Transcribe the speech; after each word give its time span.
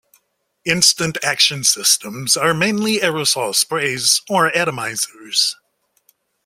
Instant 0.65 1.19
action 1.23 1.63
systems 1.63 2.35
are 2.35 2.55
mainly 2.55 3.01
aerosol 3.01 3.53
sprays, 3.53 4.19
or 4.27 4.49
atomizers. 4.49 5.53